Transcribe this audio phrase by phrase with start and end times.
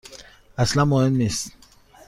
[0.57, 1.51] اصلا مهم نیست.